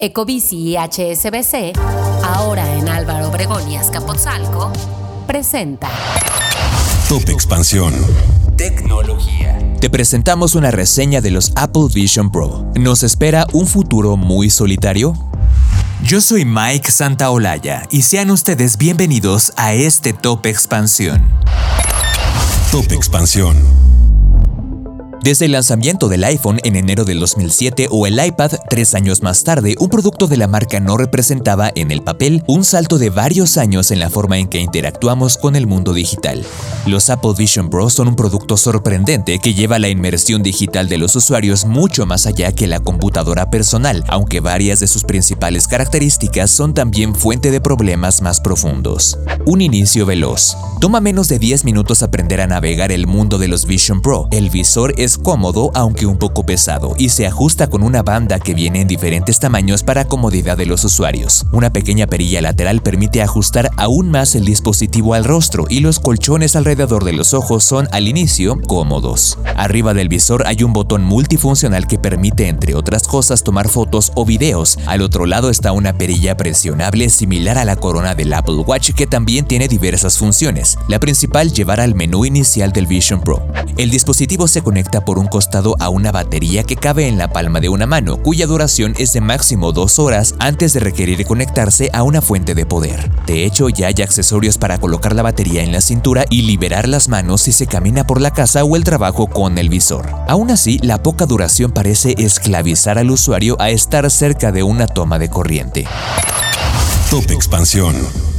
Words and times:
Ecobici 0.00 0.56
y 0.58 0.76
HSBC, 0.76 1.76
ahora 2.22 2.72
en 2.76 2.88
Álvaro 2.88 3.30
Obregón 3.30 3.68
y 3.68 3.76
Azcapotzalco, 3.76 4.72
presenta 5.26 5.88
Top 7.08 7.28
Expansión. 7.28 7.92
Tecnología. 8.56 9.58
Te 9.80 9.90
presentamos 9.90 10.54
una 10.54 10.70
reseña 10.70 11.20
de 11.20 11.32
los 11.32 11.50
Apple 11.56 11.88
Vision 11.92 12.30
Pro. 12.30 12.70
¿Nos 12.76 13.02
espera 13.02 13.48
un 13.52 13.66
futuro 13.66 14.16
muy 14.16 14.50
solitario? 14.50 15.14
Yo 16.04 16.20
soy 16.20 16.44
Mike 16.44 16.92
Santaolalla 16.92 17.82
y 17.90 18.02
sean 18.02 18.30
ustedes 18.30 18.78
bienvenidos 18.78 19.52
a 19.56 19.74
este 19.74 20.12
Top 20.12 20.46
Expansión. 20.46 21.28
Top 22.70 22.92
Expansión. 22.92 23.87
Desde 25.28 25.44
el 25.44 25.52
lanzamiento 25.52 26.08
del 26.08 26.24
iPhone 26.24 26.58
en 26.64 26.74
enero 26.74 27.04
del 27.04 27.20
2007 27.20 27.88
o 27.90 28.06
el 28.06 28.18
iPad 28.18 28.52
tres 28.70 28.94
años 28.94 29.22
más 29.22 29.44
tarde, 29.44 29.74
un 29.78 29.90
producto 29.90 30.26
de 30.26 30.38
la 30.38 30.48
marca 30.48 30.80
no 30.80 30.96
representaba 30.96 31.70
en 31.74 31.90
el 31.90 32.00
papel 32.00 32.42
un 32.46 32.64
salto 32.64 32.96
de 32.96 33.10
varios 33.10 33.58
años 33.58 33.90
en 33.90 34.00
la 34.00 34.08
forma 34.08 34.38
en 34.38 34.48
que 34.48 34.58
interactuamos 34.58 35.36
con 35.36 35.54
el 35.54 35.66
mundo 35.66 35.92
digital. 35.92 36.42
Los 36.86 37.10
Apple 37.10 37.34
Vision 37.36 37.68
Pro 37.68 37.90
son 37.90 38.08
un 38.08 38.16
producto 38.16 38.56
sorprendente 38.56 39.38
que 39.38 39.52
lleva 39.52 39.78
la 39.78 39.90
inmersión 39.90 40.42
digital 40.42 40.88
de 40.88 40.96
los 40.96 41.14
usuarios 41.14 41.66
mucho 41.66 42.06
más 42.06 42.24
allá 42.24 42.52
que 42.52 42.66
la 42.66 42.80
computadora 42.80 43.50
personal, 43.50 44.04
aunque 44.08 44.40
varias 44.40 44.80
de 44.80 44.86
sus 44.86 45.04
principales 45.04 45.68
características 45.68 46.50
son 46.50 46.72
también 46.72 47.14
fuente 47.14 47.50
de 47.50 47.60
problemas 47.60 48.22
más 48.22 48.40
profundos. 48.40 49.18
Un 49.44 49.60
inicio 49.60 50.06
veloz. 50.06 50.56
Toma 50.80 51.02
menos 51.02 51.28
de 51.28 51.38
10 51.38 51.66
minutos 51.66 52.02
aprender 52.02 52.40
a 52.40 52.46
navegar 52.46 52.92
el 52.92 53.06
mundo 53.06 53.36
de 53.36 53.48
los 53.48 53.66
Vision 53.66 54.00
Pro. 54.00 54.26
El 54.30 54.48
visor 54.48 54.94
es 54.96 55.17
cómodo 55.22 55.70
aunque 55.74 56.06
un 56.06 56.18
poco 56.18 56.44
pesado 56.44 56.94
y 56.96 57.10
se 57.10 57.26
ajusta 57.26 57.68
con 57.68 57.82
una 57.82 58.02
banda 58.02 58.38
que 58.38 58.54
viene 58.54 58.80
en 58.80 58.88
diferentes 58.88 59.38
tamaños 59.40 59.82
para 59.82 60.06
comodidad 60.06 60.56
de 60.56 60.66
los 60.66 60.84
usuarios. 60.84 61.46
Una 61.52 61.70
pequeña 61.70 62.06
perilla 62.06 62.40
lateral 62.40 62.82
permite 62.82 63.22
ajustar 63.22 63.70
aún 63.76 64.10
más 64.10 64.34
el 64.34 64.44
dispositivo 64.44 65.14
al 65.14 65.24
rostro 65.24 65.66
y 65.68 65.80
los 65.80 66.00
colchones 66.00 66.56
alrededor 66.56 67.04
de 67.04 67.12
los 67.12 67.34
ojos 67.34 67.64
son 67.64 67.88
al 67.92 68.08
inicio 68.08 68.58
cómodos. 68.66 69.38
Arriba 69.56 69.94
del 69.94 70.08
visor 70.08 70.46
hay 70.46 70.62
un 70.62 70.72
botón 70.72 71.04
multifuncional 71.04 71.86
que 71.86 71.98
permite 71.98 72.48
entre 72.48 72.74
otras 72.74 73.02
cosas 73.04 73.42
tomar 73.42 73.68
fotos 73.68 74.12
o 74.14 74.24
videos. 74.24 74.78
Al 74.86 75.02
otro 75.02 75.26
lado 75.26 75.50
está 75.50 75.72
una 75.72 75.92
perilla 75.92 76.36
presionable 76.36 77.08
similar 77.10 77.58
a 77.58 77.64
la 77.64 77.76
corona 77.76 78.14
del 78.14 78.32
Apple 78.32 78.62
Watch 78.66 78.92
que 78.92 79.06
también 79.06 79.46
tiene 79.46 79.68
diversas 79.68 80.18
funciones. 80.18 80.78
La 80.88 81.00
principal 81.00 81.52
llevar 81.52 81.80
al 81.80 81.94
menú 81.94 82.24
inicial 82.24 82.72
del 82.72 82.86
Vision 82.86 83.20
Pro. 83.20 83.46
El 83.76 83.90
dispositivo 83.90 84.48
se 84.48 84.62
conecta 84.62 84.97
por 85.04 85.18
un 85.18 85.26
costado 85.26 85.76
a 85.78 85.88
una 85.88 86.12
batería 86.12 86.64
que 86.64 86.76
cabe 86.76 87.08
en 87.08 87.18
la 87.18 87.28
palma 87.28 87.60
de 87.60 87.68
una 87.68 87.86
mano, 87.86 88.16
cuya 88.22 88.46
duración 88.46 88.94
es 88.98 89.12
de 89.12 89.20
máximo 89.20 89.72
dos 89.72 89.98
horas 89.98 90.34
antes 90.38 90.72
de 90.72 90.80
requerir 90.80 91.26
conectarse 91.26 91.90
a 91.92 92.02
una 92.02 92.22
fuente 92.22 92.54
de 92.54 92.66
poder. 92.66 93.10
De 93.26 93.44
hecho, 93.44 93.68
ya 93.68 93.88
hay 93.88 94.02
accesorios 94.02 94.58
para 94.58 94.78
colocar 94.78 95.14
la 95.14 95.22
batería 95.22 95.62
en 95.62 95.72
la 95.72 95.80
cintura 95.80 96.24
y 96.30 96.42
liberar 96.42 96.88
las 96.88 97.08
manos 97.08 97.42
si 97.42 97.52
se 97.52 97.66
camina 97.66 98.06
por 98.06 98.20
la 98.20 98.32
casa 98.32 98.64
o 98.64 98.76
el 98.76 98.84
trabajo 98.84 99.26
con 99.26 99.58
el 99.58 99.68
visor. 99.68 100.08
Aún 100.28 100.50
así, 100.50 100.78
la 100.82 101.02
poca 101.02 101.26
duración 101.26 101.72
parece 101.72 102.14
esclavizar 102.18 102.98
al 102.98 103.10
usuario 103.10 103.56
a 103.60 103.70
estar 103.70 104.10
cerca 104.10 104.52
de 104.52 104.62
una 104.62 104.86
toma 104.86 105.18
de 105.18 105.28
corriente. 105.28 105.86
Top 107.10 107.30
Expansión. 107.30 108.37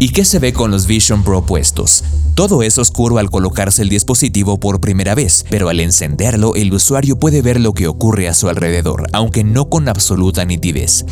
¿Y 0.00 0.10
qué 0.10 0.24
se 0.24 0.38
ve 0.38 0.52
con 0.52 0.70
los 0.70 0.86
Vision 0.86 1.24
Pro 1.24 1.44
puestos? 1.44 2.04
Todo 2.36 2.62
es 2.62 2.78
oscuro 2.78 3.18
al 3.18 3.30
colocarse 3.30 3.82
el 3.82 3.88
dispositivo 3.88 4.60
por 4.60 4.80
primera 4.80 5.16
vez, 5.16 5.44
pero 5.50 5.68
al 5.68 5.80
encenderlo 5.80 6.54
el 6.54 6.72
usuario 6.72 7.18
puede 7.18 7.42
ver 7.42 7.58
lo 7.58 7.74
que 7.74 7.88
ocurre 7.88 8.28
a 8.28 8.34
su 8.34 8.48
alrededor, 8.48 9.08
aunque 9.12 9.42
no 9.42 9.68
con 9.68 9.88
absoluta 9.88 10.44
nitidez. 10.44 11.04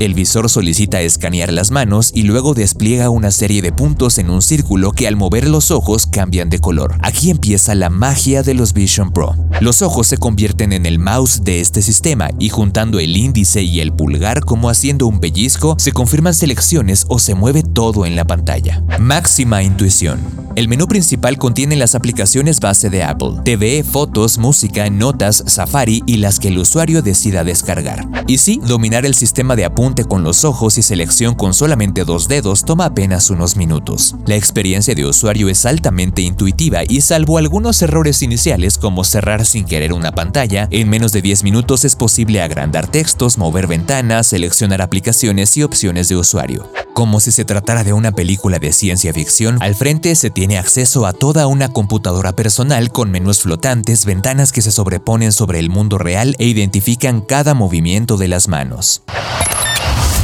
El 0.00 0.12
visor 0.12 0.50
solicita 0.50 1.00
escanear 1.00 1.50
las 1.50 1.70
manos 1.70 2.10
y 2.14 2.24
luego 2.24 2.52
despliega 2.52 3.08
una 3.08 3.30
serie 3.30 3.62
de 3.62 3.72
puntos 3.72 4.18
en 4.18 4.28
un 4.28 4.42
círculo 4.42 4.92
que 4.92 5.08
al 5.08 5.16
mover 5.16 5.48
los 5.48 5.70
ojos 5.70 6.06
cambian 6.06 6.50
de 6.50 6.58
color. 6.58 6.96
Aquí 7.00 7.30
empieza 7.30 7.74
la 7.74 7.88
magia 7.88 8.42
de 8.42 8.52
los 8.52 8.74
Vision 8.74 9.10
Pro. 9.10 9.34
Los 9.62 9.80
ojos 9.80 10.08
se 10.08 10.18
convierten 10.18 10.74
en 10.74 10.84
el 10.84 10.98
mouse 10.98 11.42
de 11.42 11.62
este 11.62 11.80
sistema 11.80 12.28
y 12.38 12.50
juntando 12.50 12.98
el 12.98 13.16
índice 13.16 13.62
y 13.62 13.80
el 13.80 13.94
pulgar 13.94 14.44
como 14.44 14.68
haciendo 14.68 15.06
un 15.06 15.20
pellizco, 15.20 15.76
se 15.78 15.92
confirman 15.92 16.34
selecciones 16.34 17.06
o 17.08 17.18
se 17.18 17.34
mueve 17.34 17.62
todo 17.62 18.04
en 18.04 18.16
la 18.16 18.25
pantalla. 18.26 18.82
Máxima 18.98 19.62
intuición. 19.62 20.46
El 20.56 20.68
menú 20.68 20.88
principal 20.88 21.36
contiene 21.36 21.76
las 21.76 21.94
aplicaciones 21.94 22.60
base 22.60 22.88
de 22.88 23.04
Apple, 23.04 23.42
TV, 23.44 23.84
fotos, 23.84 24.38
música, 24.38 24.88
notas, 24.88 25.44
Safari 25.46 26.02
y 26.06 26.16
las 26.16 26.40
que 26.40 26.48
el 26.48 26.58
usuario 26.58 27.02
decida 27.02 27.44
descargar. 27.44 28.08
Y 28.26 28.38
sí, 28.38 28.58
dominar 28.66 29.04
el 29.04 29.14
sistema 29.14 29.54
de 29.54 29.66
apunte 29.66 30.06
con 30.06 30.24
los 30.24 30.44
ojos 30.44 30.78
y 30.78 30.82
selección 30.82 31.34
con 31.34 31.52
solamente 31.52 32.04
dos 32.04 32.26
dedos 32.26 32.64
toma 32.64 32.86
apenas 32.86 33.28
unos 33.28 33.56
minutos. 33.56 34.16
La 34.24 34.36
experiencia 34.36 34.94
de 34.94 35.04
usuario 35.04 35.50
es 35.50 35.66
altamente 35.66 36.22
intuitiva 36.22 36.80
y 36.88 37.02
salvo 37.02 37.36
algunos 37.36 37.82
errores 37.82 38.22
iniciales 38.22 38.78
como 38.78 39.04
cerrar 39.04 39.44
sin 39.44 39.66
querer 39.66 39.92
una 39.92 40.12
pantalla, 40.12 40.68
en 40.70 40.88
menos 40.88 41.12
de 41.12 41.20
10 41.20 41.44
minutos 41.44 41.84
es 41.84 41.96
posible 41.96 42.40
agrandar 42.40 42.86
textos, 42.86 43.36
mover 43.36 43.66
ventanas, 43.66 44.28
seleccionar 44.28 44.80
aplicaciones 44.80 45.56
y 45.56 45.62
opciones 45.62 46.08
de 46.08 46.16
usuario. 46.16 46.70
Como 46.94 47.20
si 47.20 47.30
se 47.30 47.44
tratara 47.44 47.84
de 47.84 47.92
una 47.92 48.12
película 48.16 48.58
de 48.58 48.72
ciencia 48.72 49.12
ficción, 49.12 49.58
al 49.60 49.76
frente 49.76 50.16
se 50.16 50.30
tiene 50.30 50.58
acceso 50.58 51.06
a 51.06 51.12
toda 51.12 51.46
una 51.46 51.68
computadora 51.68 52.32
personal 52.32 52.90
con 52.90 53.12
menús 53.12 53.42
flotantes, 53.42 54.04
ventanas 54.04 54.50
que 54.50 54.62
se 54.62 54.72
sobreponen 54.72 55.30
sobre 55.30 55.60
el 55.60 55.70
mundo 55.70 55.98
real 55.98 56.34
e 56.40 56.46
identifican 56.46 57.20
cada 57.20 57.54
movimiento 57.54 58.16
de 58.16 58.26
las 58.26 58.48
manos. 58.48 59.02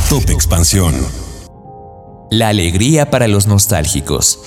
Top 0.09 0.29
Expansión. 0.29 0.95
La 2.31 2.49
alegría 2.49 3.11
para 3.11 3.29
los 3.29 3.47
nostálgicos. 3.47 4.41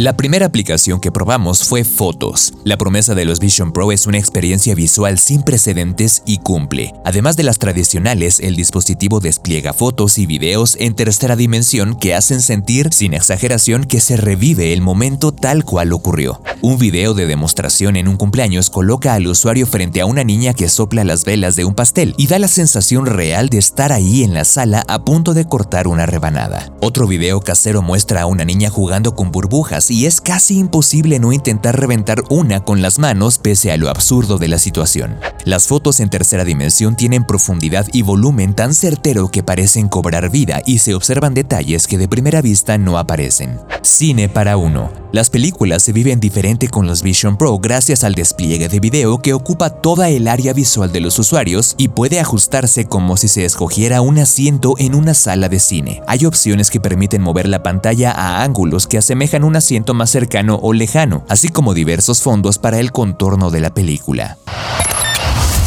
La 0.00 0.16
primera 0.16 0.46
aplicación 0.46 0.98
que 0.98 1.12
probamos 1.12 1.62
fue 1.62 1.84
fotos. 1.84 2.54
La 2.64 2.78
promesa 2.78 3.14
de 3.14 3.26
los 3.26 3.38
Vision 3.38 3.70
Pro 3.70 3.92
es 3.92 4.06
una 4.06 4.16
experiencia 4.16 4.74
visual 4.74 5.18
sin 5.18 5.42
precedentes 5.42 6.22
y 6.24 6.38
cumple. 6.38 6.94
Además 7.04 7.36
de 7.36 7.42
las 7.42 7.58
tradicionales, 7.58 8.40
el 8.40 8.56
dispositivo 8.56 9.20
despliega 9.20 9.74
fotos 9.74 10.16
y 10.16 10.24
videos 10.24 10.74
en 10.80 10.94
tercera 10.94 11.36
dimensión 11.36 11.98
que 11.98 12.14
hacen 12.14 12.40
sentir, 12.40 12.94
sin 12.94 13.12
exageración, 13.12 13.84
que 13.84 14.00
se 14.00 14.16
revive 14.16 14.72
el 14.72 14.80
momento 14.80 15.32
tal 15.32 15.66
cual 15.66 15.92
ocurrió. 15.92 16.40
Un 16.62 16.78
video 16.78 17.12
de 17.12 17.26
demostración 17.26 17.96
en 17.96 18.08
un 18.08 18.16
cumpleaños 18.16 18.70
coloca 18.70 19.12
al 19.12 19.26
usuario 19.26 19.66
frente 19.66 20.00
a 20.00 20.06
una 20.06 20.24
niña 20.24 20.54
que 20.54 20.70
sopla 20.70 21.04
las 21.04 21.26
velas 21.26 21.56
de 21.56 21.66
un 21.66 21.74
pastel 21.74 22.14
y 22.16 22.26
da 22.26 22.38
la 22.38 22.48
sensación 22.48 23.04
real 23.04 23.50
de 23.50 23.58
estar 23.58 23.92
ahí 23.92 24.24
en 24.24 24.32
la 24.32 24.46
sala 24.46 24.82
a 24.88 25.04
punto 25.04 25.34
de 25.34 25.44
cortar 25.44 25.88
una 25.88 26.06
rebanada. 26.06 26.72
Otro 26.80 27.06
video 27.06 27.40
casero 27.40 27.82
muestra 27.82 28.22
a 28.22 28.26
una 28.26 28.46
niña 28.46 28.70
jugando 28.70 29.14
con 29.14 29.30
burbujas 29.30 29.89
y 29.90 30.06
es 30.06 30.20
casi 30.20 30.58
imposible 30.58 31.18
no 31.18 31.32
intentar 31.32 31.78
reventar 31.78 32.22
una 32.30 32.64
con 32.64 32.82
las 32.82 32.98
manos 32.98 33.38
pese 33.38 33.72
a 33.72 33.76
lo 33.76 33.90
absurdo 33.90 34.38
de 34.38 34.48
la 34.48 34.58
situación. 34.58 35.18
Las 35.44 35.66
fotos 35.66 36.00
en 36.00 36.10
tercera 36.10 36.44
dimensión 36.44 36.96
tienen 36.96 37.24
profundidad 37.24 37.86
y 37.92 38.02
volumen 38.02 38.54
tan 38.54 38.74
certero 38.74 39.28
que 39.28 39.42
parecen 39.42 39.88
cobrar 39.88 40.30
vida 40.30 40.62
y 40.66 40.78
se 40.78 40.94
observan 40.94 41.34
detalles 41.34 41.86
que 41.86 41.98
de 41.98 42.08
primera 42.08 42.42
vista 42.42 42.78
no 42.78 42.98
aparecen. 42.98 43.58
Cine 43.82 44.28
para 44.28 44.56
uno. 44.56 44.99
Las 45.12 45.28
películas 45.28 45.82
se 45.82 45.92
viven 45.92 46.20
diferente 46.20 46.68
con 46.68 46.86
los 46.86 47.02
Vision 47.02 47.36
Pro 47.36 47.58
gracias 47.58 48.04
al 48.04 48.14
despliegue 48.14 48.68
de 48.68 48.78
video 48.78 49.18
que 49.18 49.34
ocupa 49.34 49.70
toda 49.70 50.08
el 50.08 50.28
área 50.28 50.52
visual 50.52 50.92
de 50.92 51.00
los 51.00 51.18
usuarios 51.18 51.74
y 51.76 51.88
puede 51.88 52.20
ajustarse 52.20 52.84
como 52.84 53.16
si 53.16 53.26
se 53.26 53.44
escogiera 53.44 54.02
un 54.02 54.18
asiento 54.18 54.74
en 54.78 54.94
una 54.94 55.14
sala 55.14 55.48
de 55.48 55.58
cine. 55.58 56.00
Hay 56.06 56.26
opciones 56.26 56.70
que 56.70 56.78
permiten 56.78 57.22
mover 57.22 57.48
la 57.48 57.64
pantalla 57.64 58.12
a 58.12 58.44
ángulos 58.44 58.86
que 58.86 58.98
asemejan 58.98 59.42
un 59.42 59.56
asiento 59.56 59.94
más 59.94 60.10
cercano 60.10 60.60
o 60.62 60.72
lejano, 60.72 61.24
así 61.28 61.48
como 61.48 61.74
diversos 61.74 62.22
fondos 62.22 62.58
para 62.58 62.78
el 62.78 62.92
contorno 62.92 63.50
de 63.50 63.60
la 63.60 63.74
película. 63.74 64.38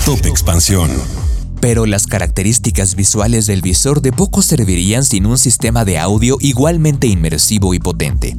Top 0.05 0.25
Expansión 0.25 0.89
pero 1.63 1.85
las 1.85 2.07
características 2.07 2.93
visuales 2.93 3.47
del 3.47 3.61
visor 3.61 4.01
de 4.01 4.11
poco 4.11 4.41
servirían 4.41 5.05
sin 5.05 5.25
un 5.25 5.37
sistema 5.37 5.85
de 5.85 5.97
audio 5.97 6.35
igualmente 6.41 7.07
inmersivo 7.07 7.73
y 7.73 7.79
potente. 7.79 8.35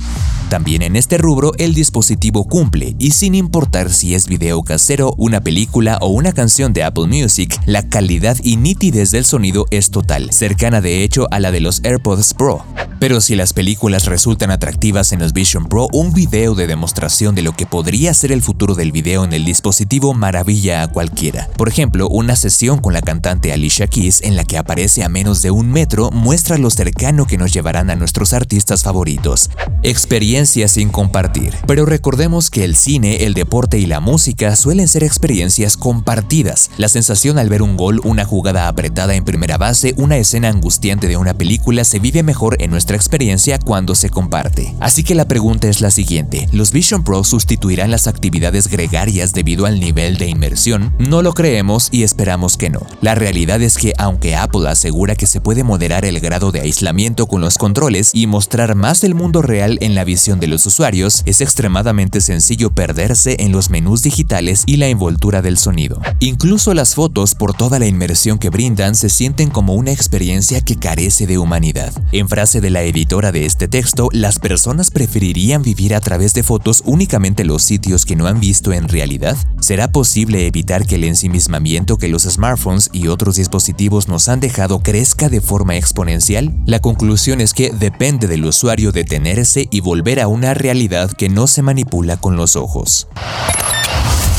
También 0.51 0.83
en 0.83 0.95
este 0.95 1.17
rubro 1.17 1.53
el 1.57 1.73
dispositivo 1.73 2.45
cumple 2.47 2.95
y 2.99 3.13
sin 3.13 3.35
importar 3.35 3.91
si 3.91 4.15
es 4.15 4.29
video 4.29 4.63
casero, 4.63 5.15
una 5.17 5.41
película 5.41 5.97
o 6.03 6.09
una 6.09 6.33
canción 6.33 6.75
de 6.75 6.83
Apple 6.83 7.07
Music, 7.07 7.59
la 7.65 7.89
calidad 7.89 8.37
y 8.43 8.57
nitidez 8.57 9.11
del 9.11 9.25
sonido 9.25 9.65
es 9.71 9.91
total, 9.91 10.31
cercana 10.31 10.83
de 10.83 11.03
hecho 11.03 11.27
a 11.31 11.41
la 11.41 11.51
de 11.51 11.61
los 11.61 11.81
AirPods 11.83 12.35
Pro. 12.35 12.63
Pero 13.05 13.21
si 13.21 13.37
las 13.37 13.53
películas 13.53 14.07
resultan 14.07 14.51
atractivas 14.51 15.13
en 15.13 15.21
los 15.21 15.35
Vision 15.35 15.67
Pro, 15.67 15.89
un 15.93 16.15
video 16.15 16.55
de 16.55 16.67
demostración 16.67 17.35
de 17.35 17.43
lo 17.43 17.53
que 17.53 17.67
podría 17.67 18.15
ser 18.15 18.33
el 18.33 18.41
futuro 18.41 18.75
del 18.75 18.93
video 18.93 19.25
en 19.25 19.35
el 19.35 19.45
dispositivo 19.45 20.15
maravilla 20.15 20.83
a 20.83 20.89
cualquiera. 20.89 21.51
Por 21.59 21.69
ejemplo, 21.69 22.09
una 22.09 22.35
sesión 22.35 22.79
con 22.79 22.95
la 22.95 23.03
cantante 23.03 23.53
Alicia 23.53 23.89
Keys 23.89 24.23
en 24.23 24.37
la 24.37 24.45
que 24.45 24.57
aparece 24.57 25.05
a 25.05 25.11
menos 25.11 25.43
de 25.43 25.51
un 25.51 25.71
metro 25.71 26.11
muestra 26.13 26.57
lo 26.57 26.71
cercano 26.71 27.27
que 27.27 27.37
nos 27.37 27.53
llevarán 27.53 27.91
a 27.91 27.95
nuestros 27.95 28.33
artistas 28.33 28.85
favoritos. 28.85 29.51
Experiencia 29.83 30.67
sin 30.67 30.89
compartir. 30.89 31.53
Pero 31.67 31.85
recordemos 31.85 32.49
que 32.49 32.65
el 32.65 32.75
cine, 32.75 33.25
el 33.25 33.35
deporte 33.35 33.77
y 33.77 33.85
la 33.85 34.01
música 34.01 34.57
suelen 34.57 34.89
ser 34.89 35.05
experiencias 35.05 35.77
compartidas. 35.77 36.71
La 36.79 36.89
sensación 36.89 37.37
al 37.37 37.51
ver 37.51 37.61
un 37.61 37.77
gol, 37.77 38.01
una 38.03 38.25
jugada 38.25 38.67
apretada 38.67 39.15
en 39.15 39.27
primera 39.27 39.59
base, 39.59 39.93
una 39.99 40.17
escena 40.17 40.49
angustiante 40.49 41.07
de 41.07 41.19
una 41.19 41.35
película 41.35 41.85
se 41.85 41.99
vive 41.99 42.23
mejor 42.23 42.57
en 42.61 42.71
nuestra 42.71 42.94
experiencia 42.97 43.59
cuando 43.59 43.95
se 43.95 44.11
comparte. 44.11 44.75
Así 44.81 45.03
que 45.03 45.15
la 45.15 45.27
pregunta 45.27 45.69
es 45.69 45.81
la 45.81 45.91
siguiente, 45.91 46.49
¿los 46.53 46.73
Vision 46.73 47.05
Pro 47.05 47.25
sustituirán 47.25 47.91
las 47.91 48.07
actividades 48.07 48.69
gregarias 48.69 49.33
debido 49.33 49.67
al 49.67 49.81
nivel 49.81 50.17
de 50.17 50.29
inmersión? 50.29 50.93
No 50.99 51.23
lo 51.23 51.33
creemos 51.33 51.89
y 51.91 52.03
esperamos 52.03 52.57
que 52.57 52.71
no. 52.71 52.81
La 53.01 53.15
realidad 53.15 53.61
es 53.63 53.77
que 53.77 53.93
aunque 53.99 54.37
Apple 54.37 54.69
asegura 54.69 55.17
que 55.17 55.27
se 55.27 55.41
puede 55.41 55.65
moderar 55.65 56.05
el 56.05 56.21
grado 56.21 56.53
de 56.53 56.61
aislamiento 56.61 57.27
con 57.27 57.41
los 57.41 57.59
controles 57.59 58.11
y 58.15 58.27
mostrar 58.27 58.75
más 58.75 59.01
del 59.01 59.15
mundo 59.15 59.43
real 59.43 59.79
en 59.81 59.95
la 59.95 60.05
visión 60.05 60.41
de 60.41 60.47
los 60.47 60.67
usuarios, 60.67 61.23
es 61.27 61.41
extremadamente 61.41 62.21
sencillo 62.21 62.71
perderse 62.71 63.37
en 63.41 63.53
los 63.53 63.71
menús 63.71 64.03
digitales 64.03 64.63
y 64.67 64.77
la 64.77 64.87
envoltura 64.87 65.43
del 65.43 65.59
sonido. 65.59 66.01
Incluso 66.21 66.75
las 66.75 66.95
fotos, 66.95 67.35
por 67.35 67.55
toda 67.55 67.79
la 67.79 67.87
inmersión 67.87 68.39
que 68.39 68.51
brindan, 68.51 68.95
se 68.95 69.09
sienten 69.09 69.51
como 69.51 69.75
una 69.75 69.93
experiencia 69.93 70.61
que 70.61 70.77
carece 70.77 71.27
de 71.27 71.39
humanidad. 71.39 71.93
En 72.13 72.29
frase 72.29 72.61
de 72.61 72.71
la 72.71 72.84
editora 72.85 73.33
de 73.33 73.47
este 73.47 73.69
texto, 73.69 74.09
las 74.13 74.39
personas 74.39 74.91
preferirían 74.91 75.63
vivir 75.63 75.95
a 75.95 76.01
través 76.01 76.35
de 76.35 76.43
fotos 76.43 76.83
únicamente 76.85 77.45
los 77.45 77.63
sitios 77.63 78.05
que 78.05 78.17
no 78.17 78.27
han 78.27 78.41
visto 78.41 78.73
en 78.73 78.89
realidad. 78.89 79.37
¿Será 79.61 79.89
posible 79.89 80.47
evitar 80.47 80.87
que 80.87 80.97
el 80.97 81.05
ensimismamiento 81.05 81.99
que 81.99 82.09
los 82.09 82.23
smartphones 82.23 82.91
y 82.93 83.09
otros 83.09 83.37
dispositivos 83.37 84.09
nos 84.09 84.29
han 84.29 84.41
dejado 84.41 84.81
crezca 84.81 85.29
de 85.29 85.41
forma 85.41 85.77
exponencial? 85.77 86.55
La 86.67 86.81
conclusión 86.81 87.41
es 87.41 87.55
que 87.55 87.71
depende 87.71 88.27
del 88.27 88.45
usuario 88.45 88.93
detenerse 88.93 89.69
y 89.71 89.81
volver 89.81 90.21
a 90.21 90.29
una 90.29 90.55
realidad 90.55 91.11
que 91.11 91.29
no 91.29 91.47
se 91.47 91.63
manipula 91.63 92.17
con 92.17 92.37
los 92.37 92.57
ojos. 92.57 93.09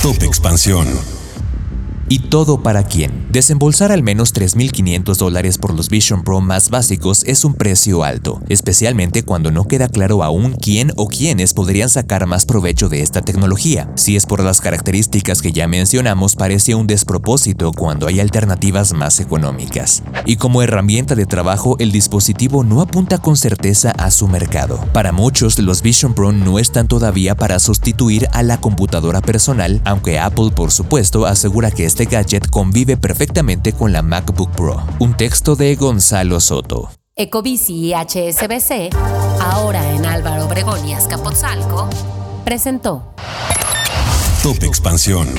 Top 0.01 0.21
Expansión 0.21 0.87
¿Y 2.07 2.19
todo 2.19 2.61
para 2.61 2.83
quién? 2.83 3.25
Desembolsar 3.31 3.91
al 3.91 4.03
menos 4.03 4.31
3.500 4.31 5.15
dólares 5.15 5.57
por 5.57 5.73
los 5.73 5.89
Vision 5.89 6.23
Pro 6.23 6.39
más 6.39 6.69
básicos 6.69 7.23
es 7.23 7.43
un 7.43 7.55
precio 7.55 8.03
alto, 8.03 8.43
especialmente 8.47 9.23
cuando 9.23 9.49
no 9.49 9.65
queda 9.67 9.87
claro 9.87 10.23
aún 10.23 10.53
quién 10.53 10.91
o 10.97 11.07
quiénes 11.07 11.55
podrían 11.55 11.89
sacar 11.89 12.27
más 12.27 12.45
provecho 12.45 12.89
de 12.89 13.01
esta 13.01 13.23
tecnología. 13.23 13.91
Si 13.95 14.15
es 14.15 14.27
por 14.27 14.43
las 14.43 14.61
características 14.61 15.41
que 15.41 15.51
ya 15.51 15.67
mencionamos, 15.67 16.35
parece 16.35 16.75
un 16.75 16.85
despropósito 16.85 17.71
cuando 17.71 18.05
hay 18.05 18.19
alternativas 18.19 18.93
más 18.93 19.19
económicas. 19.19 20.03
Y 20.27 20.35
como 20.35 20.61
herramienta 20.61 21.15
de 21.15 21.25
trabajo, 21.25 21.75
el 21.79 21.91
dispositivo 21.91 22.63
no 22.63 22.81
apunta 22.81 23.17
con 23.17 23.35
certeza 23.35 23.89
a 23.91 24.11
su 24.11 24.27
mercado. 24.27 24.79
Para 24.93 25.11
muchos, 25.11 25.57
los 25.57 25.81
Vision 25.81 26.13
Pro 26.13 26.31
no 26.31 26.59
están 26.59 26.87
todavía 26.87 27.33
para 27.33 27.57
sustituir 27.57 28.27
a 28.31 28.43
la 28.43 28.61
computadora 28.61 29.21
personal, 29.21 29.81
aunque 29.85 30.19
Apple 30.19 30.51
por 30.55 30.71
supuesto 30.71 31.25
asegura 31.25 31.71
que 31.71 31.94
este 31.95 32.13
gadget 32.13 32.49
convive 32.49 32.97
perfectamente 32.97 33.71
con 33.71 33.93
la 33.93 34.01
MacBook 34.01 34.51
Pro. 34.51 34.85
Un 34.99 35.15
texto 35.15 35.55
de 35.55 35.77
Gonzalo 35.77 36.41
Soto. 36.41 36.91
Ecobici 37.15 37.73
y 37.73 37.93
HSBC, 37.93 38.93
ahora 39.39 39.93
en 39.93 40.05
Álvaro 40.05 40.45
Obregón 40.45 40.85
y 40.85 40.93
Azcapotzalco, 40.93 41.89
presentó 42.43 43.13
Top 44.43 44.61
Expansión. 44.63 45.29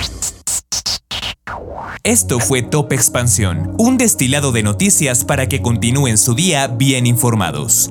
Esto 2.03 2.41
fue 2.41 2.62
Top 2.62 2.91
Expansión, 2.91 3.75
un 3.76 3.99
destilado 3.99 4.50
de 4.50 4.62
noticias 4.62 5.26
para 5.26 5.49
que 5.49 5.61
continúen 5.61 6.17
su 6.17 6.35
día 6.35 6.69
bien 6.69 7.06
informados. 7.06 7.91